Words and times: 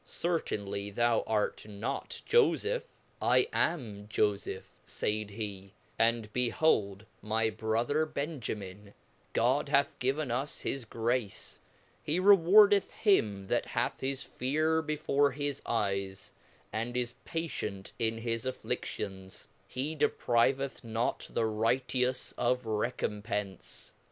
Certainly 0.03 0.89
thou 0.89 1.23
art 1.27 1.67
not 1.67 2.23
fofepk, 2.27 2.81
I 3.21 3.47
am 3.53 4.07
fofeph, 4.07 4.69
faid 4.83 5.29
he, 5.29 5.73
and 5.99 6.33
behold 6.33 7.05
my 7.21 7.51
brother 7.51 8.07
Benjamin, 8.07 8.95
God 9.33 9.69
hath 9.69 9.99
given 9.99 10.31
us 10.31 10.61
his 10.61 10.85
grace; 10.85 11.59
he 12.01 12.19
rewardeth 12.19 12.89
him 12.89 13.45
that 13.49 13.67
hath 13.67 13.99
his 13.99 14.23
fear 14.23 14.81
before 14.81 15.33
his 15.33 15.61
eyes, 15.67 16.33
and 16.73 16.97
is 16.97 17.13
patient 17.23 17.91
in 17.99 18.17
his 18.17 18.45
atrli^ions; 18.45 19.45
he 19.67 19.93
depriveth 19.95 20.83
not 20.83 21.27
the 21.29 21.45
righteous 21.45 22.31
of 22.39 22.63
recompencc. 22.63 23.91